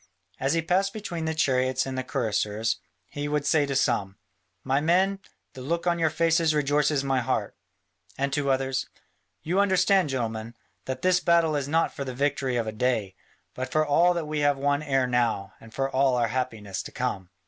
[0.39, 4.17] As he passed between the chariots and the cuirassiers, he would say to some,
[4.63, 5.19] "My men,
[5.53, 7.55] the look on your faces rejoices my heart,"
[8.17, 8.87] and to others,
[9.43, 13.13] "You understand, gentlemen, that this battle is not for the victory of a day,
[13.53, 16.91] but for all that we have won ere now, and for all our happiness to
[16.91, 17.29] come."